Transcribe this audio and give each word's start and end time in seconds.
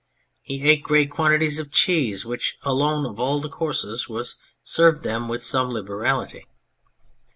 He 0.41 0.67
ate 0.67 0.81
great 0.81 1.11
quantities 1.11 1.59
of 1.59 1.69
cheese, 1.71 2.25
which 2.25 2.57
alone 2.63 3.05
of 3.05 3.19
all 3.19 3.39
the 3.39 3.49
courses 3.49 4.09
was 4.09 4.35
served 4.63 5.03
them 5.03 5.27
with 5.27 5.43
some 5.43 5.69
liberality. 5.69 6.47